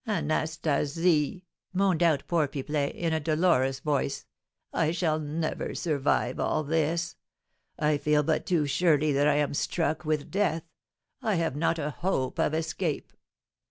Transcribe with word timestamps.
"Anastasie," 0.07 1.45
moaned 1.73 2.01
out 2.01 2.23
poor 2.27 2.47
Pipelet, 2.47 2.95
in 2.95 3.13
a 3.13 3.19
dolorous 3.19 3.81
voice, 3.81 4.25
"I 4.73 4.89
shall 4.89 5.19
never 5.19 5.75
survive 5.75 6.39
all 6.39 6.63
this! 6.63 7.17
I 7.77 7.99
feel 7.99 8.23
but 8.23 8.47
too 8.47 8.65
surely 8.65 9.11
that 9.11 9.27
I 9.27 9.35
am 9.35 9.53
struck 9.53 10.03
with 10.03 10.31
death, 10.31 10.63
I 11.21 11.35
have 11.35 11.55
not 11.55 11.77
a 11.77 11.91
hope 11.91 12.39
of 12.39 12.55
escape! 12.55 13.13